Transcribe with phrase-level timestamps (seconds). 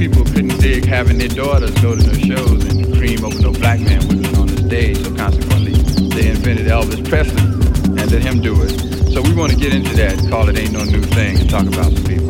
[0.00, 3.78] people couldn't dig having their daughters go to their shows and cream over no black
[3.80, 4.96] man women on the stage.
[4.96, 5.72] So consequently,
[6.08, 8.70] they invented Elvis Presley and let him do it.
[9.12, 11.66] So we want to get into that, call it Ain't No New Thing, and talk
[11.66, 12.29] about some people.